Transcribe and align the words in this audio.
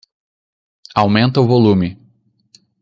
Aumenta 1.01 1.41
o 1.41 1.45
volume. 1.45 1.89